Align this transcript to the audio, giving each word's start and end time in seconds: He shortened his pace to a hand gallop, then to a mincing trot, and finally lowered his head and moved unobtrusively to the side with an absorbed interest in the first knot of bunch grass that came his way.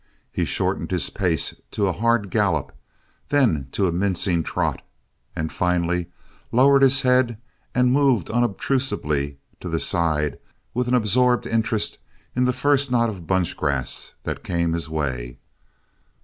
He 0.31 0.45
shortened 0.45 0.89
his 0.89 1.11
pace 1.11 1.53
to 1.69 1.85
a 1.87 1.91
hand 1.93 2.31
gallop, 2.31 2.75
then 3.29 3.67
to 3.73 3.87
a 3.87 3.91
mincing 3.91 4.41
trot, 4.41 4.81
and 5.35 5.53
finally 5.53 6.07
lowered 6.51 6.81
his 6.81 7.01
head 7.01 7.37
and 7.75 7.93
moved 7.93 8.31
unobtrusively 8.31 9.37
to 9.59 9.69
the 9.69 9.79
side 9.79 10.39
with 10.73 10.87
an 10.87 10.95
absorbed 10.95 11.45
interest 11.45 11.99
in 12.35 12.45
the 12.45 12.51
first 12.51 12.89
knot 12.89 13.11
of 13.11 13.27
bunch 13.27 13.55
grass 13.55 14.15
that 14.23 14.43
came 14.43 14.73
his 14.73 14.89
way. 14.89 15.37